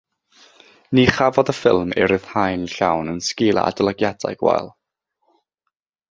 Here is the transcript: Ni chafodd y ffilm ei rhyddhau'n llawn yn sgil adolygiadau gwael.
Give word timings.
Ni 0.99 1.03
chafodd 1.17 1.51
y 1.53 1.53
ffilm 1.57 1.91
ei 1.97 2.07
rhyddhau'n 2.11 2.63
llawn 2.75 3.11
yn 3.13 3.21
sgil 3.27 3.61
adolygiadau 3.65 4.39
gwael. 4.45 4.71